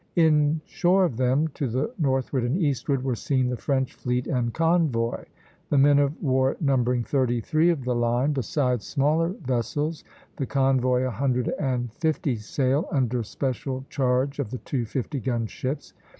[0.15, 4.51] In shore of them, to the northward and eastward, were seen the French fleet and
[4.51, 5.25] convoy:
[5.69, 10.03] the men of war numbering thirty three of the line, besides smaller vessels;
[10.37, 15.45] the convoy a hundred and fifty sail, under special charge of the two fifty gun
[15.45, 15.93] ships.